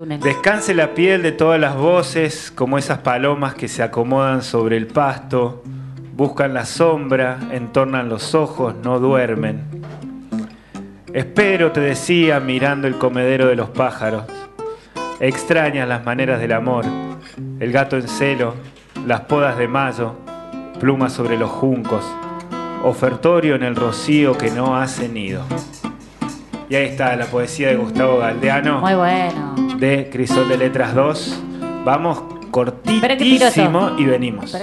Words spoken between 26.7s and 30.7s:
ahí está la poesía de Gustavo Galdeano. Muy bueno. De Crisol de